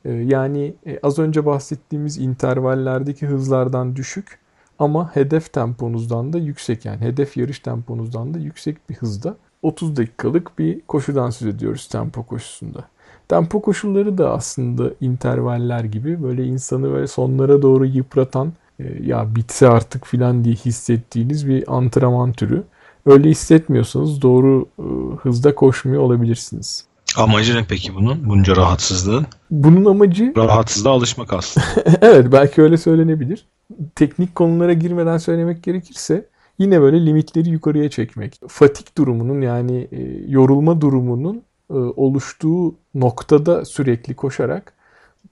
[0.05, 4.38] Ee, yani e, az önce bahsettiğimiz intervallerdeki hızlardan düşük
[4.79, 10.59] ama hedef temponuzdan da yüksek yani hedef yarış temponuzdan da yüksek bir hızda 30 dakikalık
[10.59, 12.85] bir koşudan söz ediyoruz tempo koşusunda.
[13.29, 19.69] Tempo koşulları da aslında intervaller gibi böyle insanı böyle sonlara doğru yıpratan e, ya bitse
[19.69, 22.64] artık filan diye hissettiğiniz bir antrenman türü.
[23.07, 24.85] Öyle hissetmiyorsanız doğru e,
[25.23, 26.85] hızda koşmuyor olabilirsiniz.
[27.17, 28.29] Amacı ne peki bunun?
[28.29, 29.27] Bunca rahatsızlığın?
[29.51, 30.33] Bunun amacı...
[30.37, 31.67] Rahatsızlığa alışmak aslında.
[32.01, 33.47] evet belki öyle söylenebilir.
[33.95, 36.27] Teknik konulara girmeden söylemek gerekirse
[36.59, 38.41] yine böyle limitleri yukarıya çekmek.
[38.49, 41.43] Fatik durumunun yani e, yorulma durumunun
[41.74, 44.72] oluştuğu noktada sürekli koşarak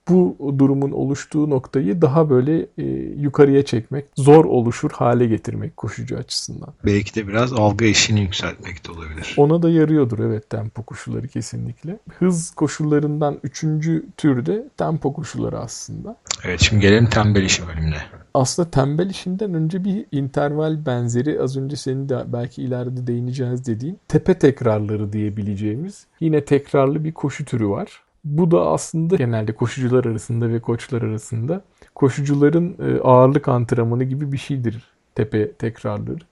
[0.09, 2.83] bu durumun oluştuğu noktayı daha böyle e,
[3.19, 6.73] yukarıya çekmek, zor oluşur hale getirmek koşucu açısından.
[6.85, 9.33] Belki de biraz algı eşiğini yükseltmek de olabilir.
[9.37, 11.99] Ona da yarıyordur evet tempo koşulları kesinlikle.
[12.19, 16.17] Hız koşullarından üçüncü türde tempo koşulları aslında.
[16.43, 18.01] Evet şimdi gelelim tembel işi bölümüne.
[18.37, 23.99] Aslında tembel işinden önce bir interval benzeri az önce senin de belki ileride değineceğiz dediğin
[24.07, 28.03] tepe tekrarları diyebileceğimiz yine tekrarlı bir koşu türü var.
[28.23, 31.61] Bu da aslında genelde koşucular arasında ve koçlar arasında
[31.95, 34.83] koşucuların e, ağırlık antrenmanı gibi bir şeydir
[35.15, 36.23] tepe tekrarları.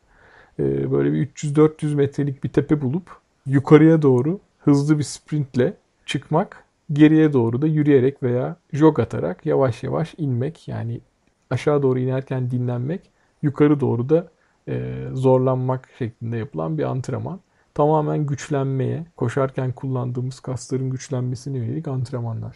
[0.59, 5.73] E, böyle bir 300-400 metrelik bir tepe bulup yukarıya doğru hızlı bir sprintle
[6.05, 6.63] çıkmak,
[6.93, 10.67] geriye doğru da yürüyerek veya jog atarak yavaş yavaş inmek.
[10.67, 10.99] Yani
[11.49, 14.27] aşağı doğru inerken dinlenmek, yukarı doğru da
[14.67, 17.39] e, zorlanmak şeklinde yapılan bir antrenman
[17.73, 22.55] tamamen güçlenmeye, koşarken kullandığımız kasların güçlenmesine yönelik antrenmanlar.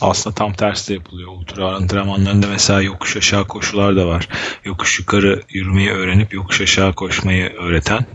[0.00, 1.32] Aslında tam tersi de yapılıyor.
[1.32, 4.28] Ultra antrenmanlarında mesela yokuş aşağı koşular da var.
[4.64, 8.06] Yokuş yukarı yürümeyi öğrenip yokuş aşağı koşmayı öğreten.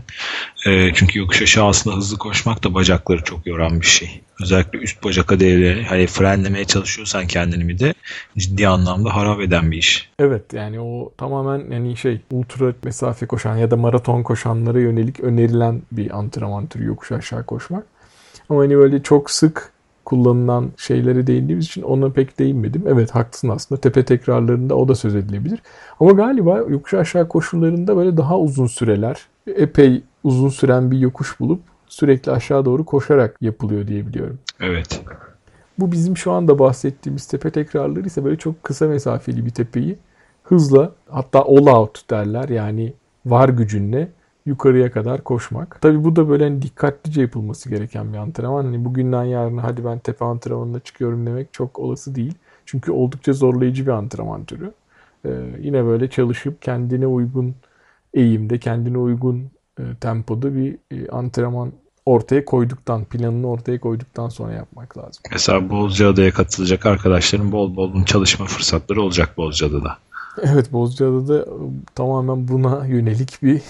[0.66, 4.20] E, çünkü yokuş aşağı aslında hızlı koşmak da bacakları çok yoran bir şey.
[4.42, 7.94] Özellikle üst bacak adevlerini hani frenlemeye çalışıyorsan kendini bir de
[8.38, 10.10] ciddi anlamda harap eden bir iş.
[10.18, 15.82] Evet yani o tamamen yani şey ultra mesafe koşan ya da maraton koşanlara yönelik önerilen
[15.92, 17.84] bir antrenman türü yokuş aşağı koşmak.
[18.48, 19.72] Ama hani böyle çok sık
[20.04, 22.82] kullanılan şeylere değindiğimiz için ona pek değinmedim.
[22.86, 25.62] Evet haklısın aslında tepe tekrarlarında o da söz edilebilir.
[26.00, 31.60] Ama galiba yokuş aşağı koşullarında böyle daha uzun süreler, epey uzun süren bir yokuş bulup
[31.88, 34.38] sürekli aşağı doğru koşarak yapılıyor diye biliyorum.
[34.60, 35.02] Evet.
[35.78, 39.98] Bu bizim şu anda bahsettiğimiz tepe tekrarları ise böyle çok kısa mesafeli bir tepeyi
[40.42, 42.92] hızla hatta all out derler yani
[43.26, 44.08] var gücünle
[44.46, 45.80] yukarıya kadar koşmak.
[45.80, 48.64] Tabi bu da böyle hani dikkatlice yapılması gereken bir antrenman.
[48.64, 52.34] Hani bugünden yarına hadi ben tepe antrenmanına çıkıyorum demek çok olası değil.
[52.66, 54.72] Çünkü oldukça zorlayıcı bir antrenman türü.
[55.24, 57.54] Ee, yine böyle çalışıp kendine uygun
[58.14, 61.72] eğimde, kendine uygun e, tempoda bir e, antrenman
[62.06, 65.22] ortaya koyduktan, planını ortaya koyduktan sonra yapmak lazım.
[65.32, 69.98] Mesela Bozcaada'ya katılacak arkadaşların bol bol çalışma fırsatları olacak Bozcaada'da.
[70.42, 71.46] Evet Bozcaada'da
[71.94, 73.62] tamamen buna yönelik bir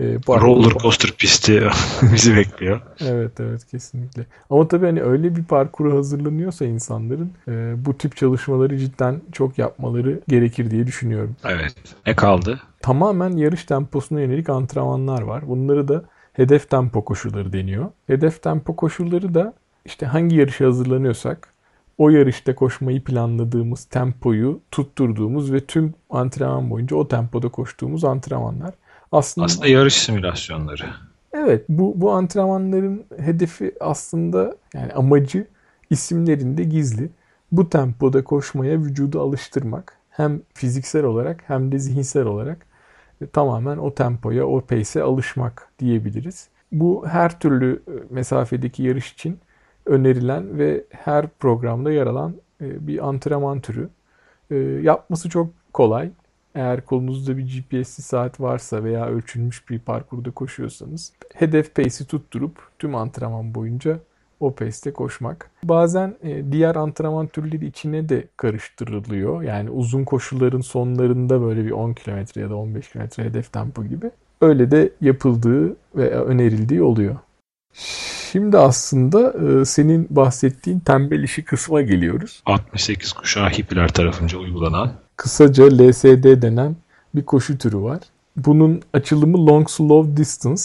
[0.00, 1.62] e, Roller coaster pisti
[2.02, 2.80] bizi bekliyor.
[3.00, 4.26] Evet evet kesinlikle.
[4.50, 10.20] Ama tabii hani öyle bir parkuru hazırlanıyorsa insanların e, bu tip çalışmaları cidden çok yapmaları
[10.28, 11.36] gerekir diye düşünüyorum.
[11.44, 11.74] Evet.
[12.06, 12.60] Ne kaldı?
[12.80, 15.48] Tamamen yarış temposuna yönelik antrenmanlar var.
[15.48, 17.90] Bunları da hedef tempo koşulları deniyor.
[18.06, 21.52] Hedef tempo koşulları da işte hangi yarışa hazırlanıyorsak
[21.98, 28.74] o yarışta koşmayı planladığımız tempoyu tutturduğumuz ve tüm antrenman boyunca o tempoda koştuğumuz antrenmanlar.
[29.12, 30.84] Aslında, aslında yarış simülasyonları.
[31.32, 35.46] Evet bu, bu antrenmanların hedefi aslında yani amacı
[35.90, 37.10] isimlerinde gizli.
[37.52, 39.96] Bu tempoda koşmaya vücudu alıştırmak.
[40.10, 42.66] Hem fiziksel olarak hem de zihinsel olarak
[43.20, 46.48] e, tamamen o tempoya, o pace'e alışmak diyebiliriz.
[46.72, 49.38] Bu her türlü e, mesafedeki yarış için
[49.86, 53.88] önerilen ve her programda yer alan e, bir antrenman türü.
[54.82, 56.10] Yapması çok kolay.
[56.54, 62.94] Eğer kolunuzda bir GPS'li saat varsa veya ölçülmüş bir parkurda koşuyorsanız hedef pace'i tutturup tüm
[62.94, 63.98] antrenman boyunca
[64.40, 65.50] o pace'te koşmak.
[65.64, 69.42] Bazen e, diğer antrenman türleri içine de karıştırılıyor.
[69.42, 74.10] Yani uzun koşuların sonlarında böyle bir 10 kilometre ya da 15 kilometre hedef tempo gibi.
[74.40, 77.16] Öyle de yapıldığı ve önerildiği oluyor.
[78.32, 82.42] Şimdi aslında e, senin bahsettiğin tembel işi kısma geliyoruz.
[82.46, 84.92] 68 kuşağı hippiler tarafınca uygulanan.
[85.22, 86.76] Kısaca LSD denen
[87.14, 87.98] bir koşu türü var.
[88.36, 90.62] Bunun açılımı Long Slow Distance.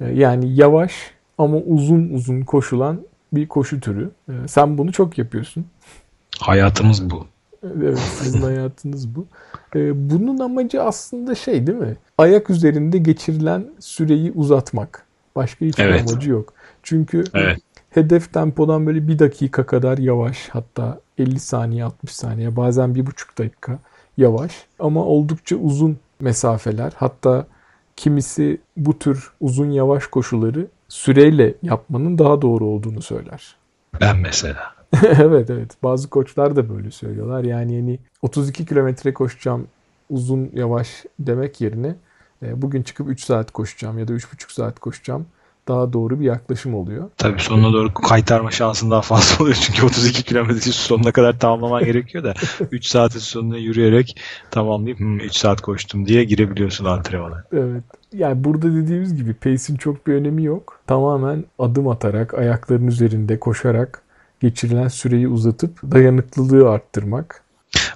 [0.00, 0.92] E, yani yavaş
[1.38, 3.00] ama uzun uzun koşulan
[3.32, 4.10] bir koşu türü.
[4.28, 5.66] E, sen bunu çok yapıyorsun.
[6.40, 7.26] Hayatımız bu.
[7.62, 9.26] Evet sizin hayatınız bu.
[9.76, 11.96] E, bunun amacı aslında şey değil mi?
[12.18, 15.06] Ayak üzerinde geçirilen süreyi uzatmak.
[15.36, 16.10] Başka hiçbir Evet.
[16.10, 16.52] amacı yok.
[16.82, 17.58] Çünkü Evet.
[17.94, 23.38] Hedef tempodan böyle bir dakika kadar yavaş hatta 50 saniye 60 saniye bazen bir buçuk
[23.38, 23.78] dakika
[24.16, 27.46] yavaş ama oldukça uzun mesafeler hatta
[27.96, 33.56] kimisi bu tür uzun yavaş koşuları süreyle yapmanın daha doğru olduğunu söyler.
[34.00, 34.74] Ben mesela.
[35.02, 39.66] evet evet bazı koçlar da böyle söylüyorlar yani yani 32 kilometre koşacağım
[40.10, 41.96] uzun yavaş demek yerine
[42.42, 45.26] e, bugün çıkıp 3 saat koşacağım ya da 3,5 saat koşacağım
[45.68, 47.10] daha doğru bir yaklaşım oluyor.
[47.16, 49.56] Tabii sonuna doğru kaytarma şansın daha fazla oluyor.
[49.60, 52.34] Çünkü 32 kilometre sonuna kadar tamamlaman gerekiyor da
[52.72, 54.16] 3 saatin sonuna yürüyerek
[54.50, 57.44] tamamlayıp "Hmm, 3 saat koştum diye girebiliyorsun antrenmana.
[57.52, 57.82] Evet.
[58.12, 60.80] Yani burada dediğimiz gibi pace'in çok bir önemi yok.
[60.86, 64.02] Tamamen adım atarak, ayakların üzerinde koşarak
[64.40, 67.44] geçirilen süreyi uzatıp dayanıklılığı arttırmak.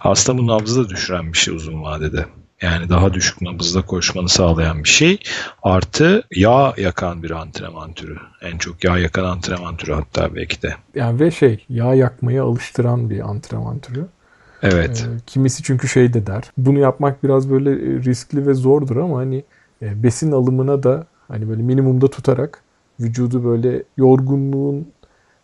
[0.00, 2.26] Aslında bu nabzı da düşüren bir şey uzun vadede.
[2.62, 5.18] Yani daha düşük nabızda koşmanı sağlayan bir şey.
[5.62, 8.16] Artı yağ yakan bir antrenman türü.
[8.42, 10.74] En çok yağ yakan antrenman türü hatta belki de.
[10.94, 14.06] Yani ve şey yağ yakmaya alıştıran bir antrenman türü.
[14.62, 15.06] Evet.
[15.08, 16.42] Ee, kimisi çünkü şey de der.
[16.56, 19.44] Bunu yapmak biraz böyle e, riskli ve zordur ama hani
[19.82, 22.62] e, besin alımına da hani böyle minimumda tutarak
[23.00, 24.88] vücudu böyle yorgunluğun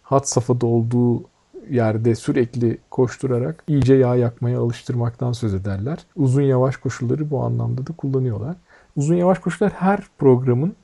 [0.02, 1.22] had safhada olduğu
[1.70, 5.98] yerde sürekli koşturarak iyice yağ yakmaya alıştırmaktan söz ederler.
[6.16, 8.56] Uzun yavaş koşuları bu anlamda da kullanıyorlar.
[8.96, 10.74] Uzun yavaş koşular her programın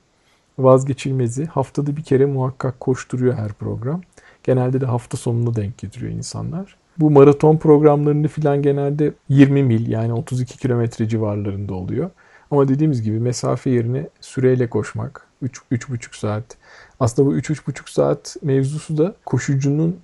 [0.59, 1.47] vazgeçilmezi.
[1.47, 4.01] Haftada bir kere muhakkak koşturuyor her program.
[4.43, 6.77] Genelde de hafta sonuna denk getiriyor insanlar.
[6.99, 12.11] Bu maraton programlarını filan genelde 20 mil yani 32 kilometre civarlarında oluyor.
[12.51, 16.45] Ama dediğimiz gibi mesafe yerine süreyle koşmak 3 3,5 saat.
[17.01, 19.97] Aslında bu 3-3,5 saat mevzusu da koşucunun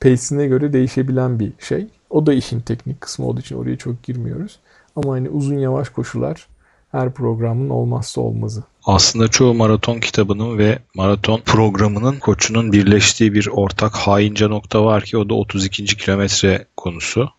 [0.00, 1.86] pace'ine göre değişebilen bir şey.
[2.10, 4.58] O da işin teknik kısmı olduğu için oraya çok girmiyoruz.
[4.96, 6.46] Ama hani uzun yavaş koşular
[6.92, 8.62] her programın olmazsa olmazı.
[8.84, 15.18] Aslında çoğu maraton kitabının ve maraton programının koçunun birleştiği bir ortak haince nokta var ki
[15.18, 15.84] o da 32.
[15.84, 17.30] kilometre konusu.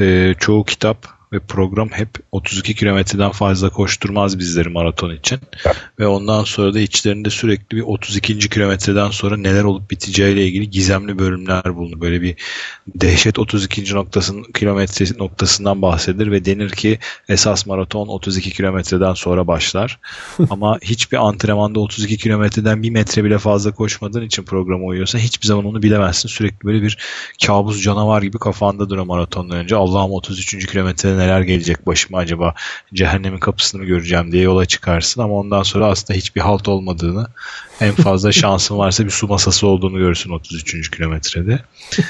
[0.00, 5.38] Ee, çoğu kitap ve program hep 32 kilometreden fazla koşturmaz bizleri maraton için.
[5.98, 8.38] Ve ondan sonra da içlerinde sürekli bir 32.
[8.38, 12.00] kilometreden sonra neler olup biteceğiyle ilgili gizemli bölümler bulunur.
[12.00, 12.36] Böyle bir
[12.86, 13.94] dehşet 32.
[13.94, 19.98] noktasının kilometre noktasından bahsedilir ve denir ki esas maraton 32 kilometreden sonra başlar.
[20.50, 25.64] Ama hiçbir antrenmanda 32 kilometreden bir metre bile fazla koşmadığın için programa uyuyorsa hiçbir zaman
[25.64, 26.28] onu bilemezsin.
[26.28, 26.98] Sürekli böyle bir
[27.46, 29.76] kabus canavar gibi kafanda duruyor maratondan önce.
[29.76, 30.66] Allah'ım 33.
[30.66, 32.54] kilometrede neler gelecek başıma acaba
[32.94, 37.26] cehennemin kapısını mı göreceğim diye yola çıkarsın ama ondan sonra aslında hiçbir halt olmadığını
[37.80, 40.90] en fazla şansın varsa bir su masası olduğunu görürsün 33.
[40.90, 41.58] kilometrede.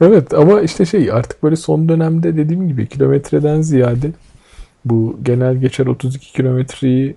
[0.00, 4.10] Evet ama işte şey artık böyle son dönemde dediğim gibi kilometreden ziyade
[4.84, 7.16] bu genel geçer 32 kilometreyi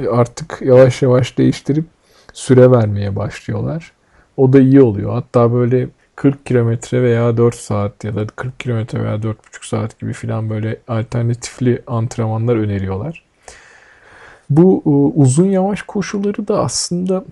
[0.00, 1.84] e, artık yavaş yavaş değiştirip
[2.32, 3.92] süre vermeye başlıyorlar.
[4.36, 5.12] O da iyi oluyor.
[5.14, 5.88] Hatta böyle
[6.20, 10.80] 40 kilometre veya 4 saat ya da 40 kilometre veya 4,5 saat gibi filan böyle
[10.88, 13.24] alternatifli antrenmanlar öneriyorlar.
[14.50, 17.24] Bu e, uzun yavaş koşuları da aslında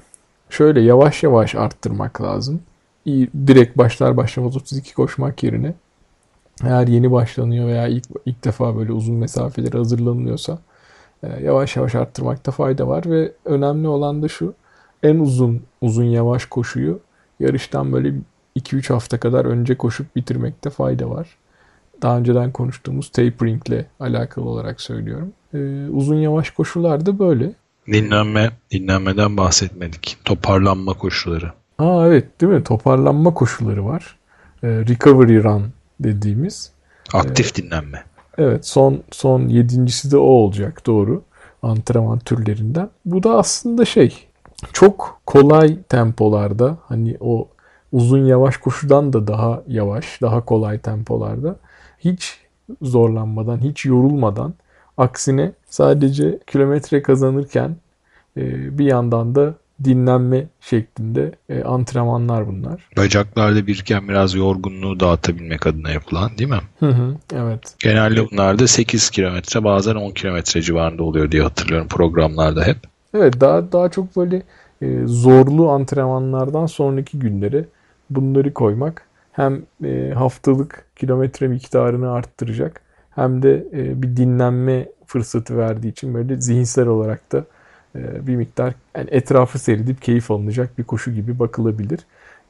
[0.51, 2.61] şöyle yavaş yavaş arttırmak lazım.
[3.47, 5.75] Direkt başlar başlamaz 32 koşmak yerine
[6.65, 10.59] eğer yeni başlanıyor veya ilk, ilk defa böyle uzun mesafeleri hazırlanıyorsa
[11.23, 14.55] e, yavaş yavaş arttırmakta fayda var ve önemli olan da şu
[15.03, 17.01] en uzun uzun yavaş koşuyu
[17.41, 18.15] yarıştan böyle
[18.59, 21.29] 2-3 hafta kadar önce koşup bitirmekte fayda var.
[22.03, 25.33] Daha önceden konuştuğumuz tapering ile alakalı olarak söylüyorum.
[25.55, 27.53] Ee, uzun yavaş koşular da böyle.
[27.87, 30.17] Dinlenme, dinlenmeden bahsetmedik.
[30.25, 31.53] Toparlanma koşuları.
[31.79, 32.65] Aa evet değil mi?
[32.65, 34.17] Toparlanma koşuları var.
[34.63, 35.67] Ee, recovery run
[36.01, 36.73] dediğimiz.
[37.13, 38.05] Aktif dinlenme.
[38.39, 41.23] Evet son son yedincisi de o olacak doğru.
[41.63, 42.91] Antrenman türlerinden.
[43.05, 44.29] Bu da aslında şey
[44.73, 47.49] çok kolay tempolarda hani o
[47.93, 51.57] uzun yavaş koşudan da daha yavaş, daha kolay tempolarda
[51.99, 52.39] hiç
[52.83, 54.55] zorlanmadan, hiç yorulmadan
[54.97, 57.77] aksine sadece kilometre kazanırken
[58.37, 62.89] e, bir yandan da dinlenme şeklinde e, antrenmanlar bunlar.
[62.97, 66.61] Bacaklarda biriken biraz yorgunluğu dağıtabilmek adına yapılan değil mi?
[66.81, 67.75] Hı hı, evet.
[67.79, 72.77] Genelde bunlar da 8 kilometre bazen 10 kilometre civarında oluyor diye hatırlıyorum programlarda hep.
[73.15, 74.43] Evet daha daha çok böyle
[74.83, 77.65] e, zorlu antrenmanlardan sonraki günlere
[78.11, 85.89] bunları koymak hem e, haftalık kilometre miktarını arttıracak hem de e, bir dinlenme fırsatı verdiği
[85.89, 87.45] için böyle zihinsel olarak da
[87.97, 92.01] e, bir miktar yani etrafı seyredip keyif alınacak bir koşu gibi bakılabilir.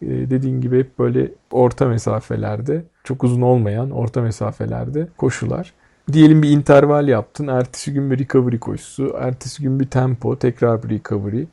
[0.02, 5.72] Dediğin gibi hep böyle orta mesafelerde, çok uzun olmayan orta mesafelerde koşular.
[6.12, 10.88] Diyelim bir interval yaptın, ertesi gün bir recovery koşusu, ertesi gün bir tempo, tekrar bir
[10.88, 11.44] recovery.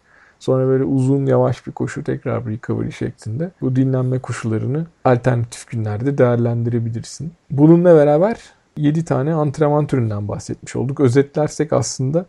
[0.45, 6.17] Sonra böyle uzun yavaş bir koşu tekrar bir recovery şeklinde bu dinlenme koşularını alternatif günlerde
[6.17, 7.33] değerlendirebilirsin.
[7.51, 8.39] Bununla beraber
[8.77, 10.99] 7 tane antrenman türünden bahsetmiş olduk.
[10.99, 12.25] Özetlersek aslında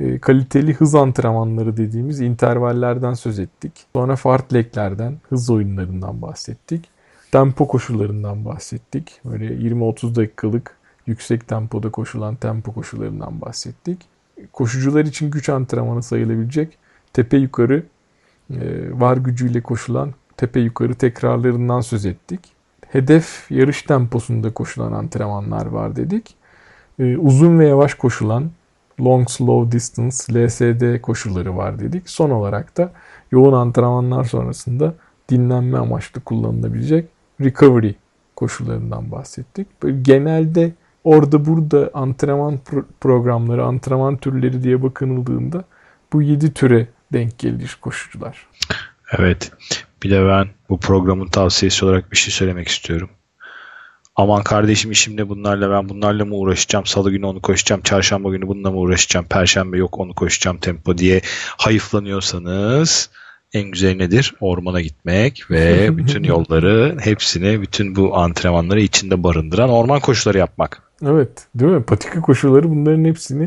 [0.00, 3.72] e, kaliteli hız antrenmanları dediğimiz intervallerden söz ettik.
[3.92, 6.88] Sonra fartleklerden, hız oyunlarından bahsettik.
[7.32, 9.20] Tempo koşularından bahsettik.
[9.24, 13.98] Böyle 20-30 dakikalık yüksek tempoda koşulan tempo koşularından bahsettik.
[14.52, 16.78] Koşucular için güç antrenmanı sayılabilecek
[17.16, 17.82] tepe yukarı
[18.50, 18.56] e,
[18.92, 22.40] var gücüyle koşulan tepe yukarı tekrarlarından söz ettik.
[22.88, 26.34] Hedef yarış temposunda koşulan antrenmanlar var dedik.
[26.98, 28.50] E, uzun ve yavaş koşulan
[29.00, 32.10] long slow distance LSD koşulları var dedik.
[32.10, 32.92] Son olarak da
[33.30, 34.94] yoğun antrenmanlar sonrasında
[35.28, 37.08] dinlenme amaçlı kullanılabilecek
[37.40, 37.92] recovery
[38.36, 39.82] koşullarından bahsettik.
[39.82, 40.72] Böyle genelde
[41.04, 42.58] orada burada antrenman
[43.00, 45.64] programları, antrenman türleri diye bakınıldığında
[46.12, 48.46] bu 7 türe denk gelir koşucular.
[49.18, 49.52] Evet.
[50.02, 53.10] Bir de ben bu programın tavsiyesi olarak bir şey söylemek istiyorum.
[54.16, 56.86] Aman kardeşim işimde bunlarla ben bunlarla mı uğraşacağım?
[56.86, 57.82] Salı günü onu koşacağım.
[57.82, 59.26] Çarşamba günü bununla mı uğraşacağım?
[59.26, 61.20] Perşembe yok onu koşacağım tempo diye
[61.56, 63.10] hayıflanıyorsanız
[63.52, 64.34] en güzel nedir?
[64.40, 70.82] Ormana gitmek ve bütün yolları hepsini bütün bu antrenmanları içinde barındıran orman koşuları yapmak.
[71.02, 71.82] Evet değil mi?
[71.82, 73.44] Patika koşuları bunların hepsini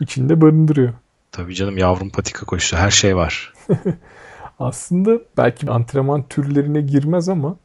[0.00, 0.92] içinde barındırıyor.
[1.40, 3.52] Tabii canım yavrum patika koşusu her şey var.
[4.58, 7.56] Aslında belki antrenman türlerine girmez ama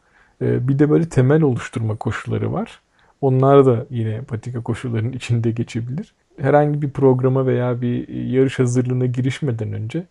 [0.42, 2.80] e, bir de böyle temel oluşturma koşulları var.
[3.22, 6.14] Onlar da yine patika koşullarının içinde geçebilir.
[6.42, 10.08] Herhangi bir programa veya bir yarış hazırlığına girişmeden önce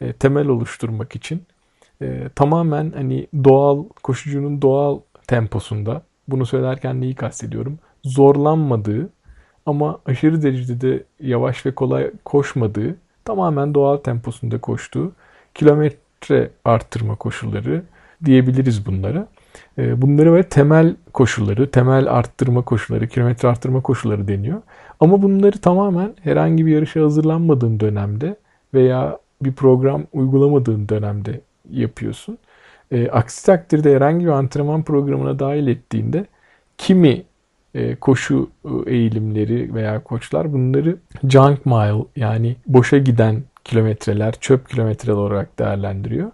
[0.00, 1.42] e, temel oluşturmak için
[2.02, 7.78] e, tamamen hani doğal koşucunun doğal temposunda bunu söylerken neyi kastediyorum?
[8.04, 9.10] Zorlanmadığı
[9.66, 12.96] ama aşırı derecede yavaş ve kolay koşmadığı,
[13.28, 15.12] tamamen doğal temposunda koştuğu
[15.54, 17.82] kilometre arttırma koşulları
[18.24, 19.26] diyebiliriz bunlara.
[19.78, 24.62] Ee, bunları böyle temel koşulları, temel arttırma koşulları, kilometre arttırma koşulları deniyor.
[25.00, 28.36] Ama bunları tamamen herhangi bir yarışa hazırlanmadığın dönemde
[28.74, 32.38] veya bir program uygulamadığın dönemde yapıyorsun.
[32.90, 36.26] E, aksi takdirde herhangi bir antrenman programına dahil ettiğinde
[36.78, 37.22] kimi
[38.00, 40.96] koşu e, eğilimleri veya koçlar bunları
[41.28, 46.30] junk mile yani boşa giden kilometreler, çöp kilometreler olarak değerlendiriyor.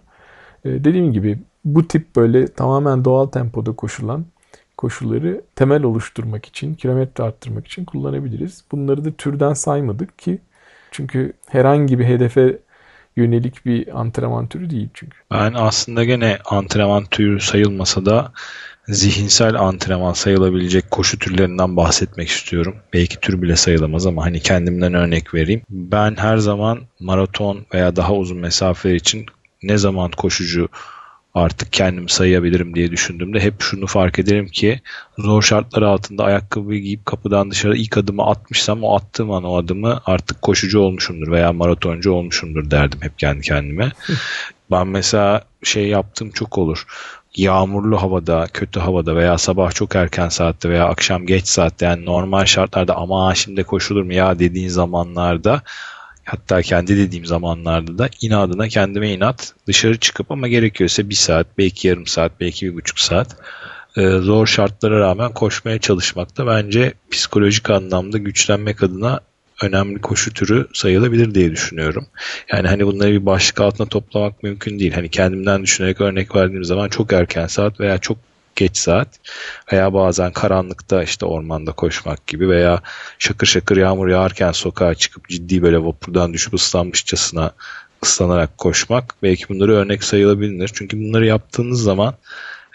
[0.65, 4.25] E, dediğim gibi bu tip böyle tamamen doğal tempoda koşulan
[4.77, 8.63] koşulları temel oluşturmak için, kilometre arttırmak için kullanabiliriz.
[8.71, 10.39] Bunları da türden saymadık ki
[10.91, 12.57] çünkü herhangi bir hedefe
[13.15, 15.17] yönelik bir antrenman türü değil çünkü.
[15.31, 18.31] Ben aslında gene antrenman türü sayılmasa da
[18.87, 22.75] zihinsel antrenman sayılabilecek koşu türlerinden bahsetmek istiyorum.
[22.93, 25.61] Belki tür bile sayılamaz ama hani kendimden örnek vereyim.
[25.69, 29.25] Ben her zaman maraton veya daha uzun mesafeler için
[29.63, 30.69] ne zaman koşucu
[31.33, 34.81] artık kendimi sayabilirim diye düşündüğümde hep şunu fark ederim ki
[35.17, 40.01] zor şartlar altında ayakkabı giyip kapıdan dışarı ilk adımı atmışsam o attığım an o adımı
[40.05, 43.91] artık koşucu olmuşumdur veya maratoncu olmuşumdur derdim hep kendi kendime.
[44.71, 46.85] ben mesela şey yaptığım çok olur
[47.37, 52.45] yağmurlu havada, kötü havada veya sabah çok erken saatte veya akşam geç saatte yani normal
[52.45, 55.61] şartlarda ama şimdi koşulur mu ya dediğin zamanlarda
[56.25, 61.87] hatta kendi dediğim zamanlarda da inadına kendime inat dışarı çıkıp ama gerekiyorsa bir saat, belki
[61.87, 63.37] yarım saat, belki bir buçuk saat
[63.97, 69.19] e, zor şartlara rağmen koşmaya çalışmak da bence psikolojik anlamda güçlenmek adına
[69.61, 72.07] önemli koşu türü sayılabilir diye düşünüyorum.
[72.51, 74.93] Yani hani bunları bir başlık altına toplamak mümkün değil.
[74.93, 78.17] Hani kendimden düşünerek örnek verdiğim zaman çok erken saat veya çok
[78.55, 79.07] geç saat
[79.71, 82.81] veya bazen karanlıkta işte ormanda koşmak gibi veya
[83.19, 87.51] şakır şakır yağmur yağarken sokağa çıkıp ciddi böyle vapurdan düşüp ıslanmışçasına
[88.03, 90.71] ıslanarak koşmak belki bunları örnek sayılabilir.
[90.73, 92.15] Çünkü bunları yaptığınız zaman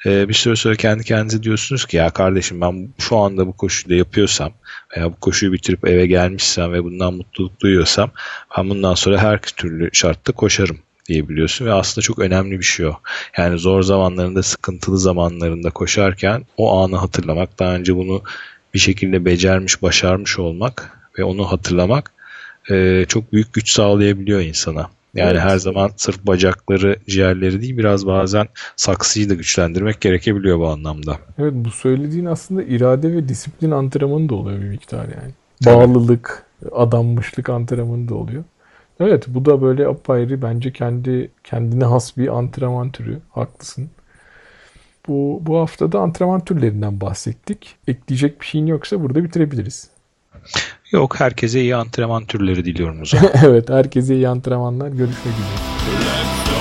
[0.07, 3.91] e, bir süre sonra kendi kendinize diyorsunuz ki ya kardeşim ben şu anda bu koşuyu
[3.91, 4.53] da yapıyorsam
[4.97, 8.11] veya bu koşuyu bitirip eve gelmişsem ve bundan mutluluk duyuyorsam
[8.59, 10.79] ben bundan sonra her türlü şartta koşarım
[11.09, 12.93] diyebiliyorsun ve aslında çok önemli bir şey o.
[13.39, 18.23] Yani zor zamanlarında, sıkıntılı zamanlarında koşarken o anı hatırlamak, daha önce bunu
[18.75, 22.13] bir şekilde becermiş, başarmış olmak ve onu hatırlamak
[22.71, 24.91] e, çok büyük güç sağlayabiliyor insana.
[25.15, 25.43] Yani Evet.
[25.43, 28.47] her zaman sırf bacakları, ciğerleri değil biraz bazen
[28.77, 31.19] saksıyı da güçlendirmek gerekebiliyor bu anlamda.
[31.39, 35.33] Evet bu söylediğin aslında irade ve disiplin antrenmanı da oluyor bir miktar yani.
[35.65, 35.75] Tabii.
[35.77, 38.45] Bağlılık, adanmışlık antrenmanı da oluyor.
[39.01, 43.19] Evet bu da böyle apayrı bence kendi kendine has bir antrenman türü.
[43.31, 43.91] Haklısın.
[45.09, 47.77] Bu, bu hafta da antrenman türlerinden bahsettik.
[47.89, 49.91] Ekleyecek bir şeyin yoksa burada bitirebiliriz.
[50.93, 53.31] Yok herkese iyi antrenman türleri diliyorum o zaman.
[53.45, 54.89] Evet herkese iyi antrenmanlar.
[54.89, 56.60] Görüşmek üzere.